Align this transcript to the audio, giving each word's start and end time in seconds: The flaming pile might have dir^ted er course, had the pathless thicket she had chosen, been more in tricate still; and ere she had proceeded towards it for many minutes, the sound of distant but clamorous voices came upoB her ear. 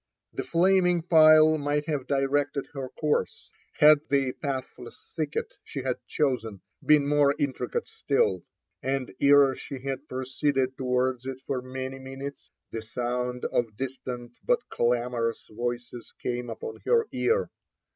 The 0.33 0.43
flaming 0.43 1.03
pile 1.03 1.59
might 1.59 1.85
have 1.85 2.07
dir^ted 2.07 2.75
er 2.75 2.89
course, 2.99 3.51
had 3.73 3.99
the 4.09 4.31
pathless 4.31 5.13
thicket 5.15 5.53
she 5.63 5.83
had 5.83 5.97
chosen, 6.07 6.61
been 6.83 7.05
more 7.07 7.33
in 7.33 7.53
tricate 7.53 7.87
still; 7.87 8.41
and 8.81 9.13
ere 9.21 9.53
she 9.53 9.77
had 9.83 10.09
proceeded 10.09 10.75
towards 10.75 11.27
it 11.27 11.37
for 11.45 11.61
many 11.61 11.99
minutes, 11.99 12.51
the 12.71 12.81
sound 12.81 13.45
of 13.45 13.77
distant 13.77 14.31
but 14.43 14.67
clamorous 14.69 15.47
voices 15.51 16.11
came 16.19 16.47
upoB 16.47 16.83
her 16.83 17.05
ear. 17.11 17.51